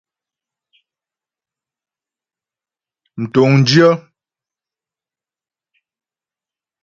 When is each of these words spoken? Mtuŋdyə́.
Mtuŋdyə́. 3.21 3.93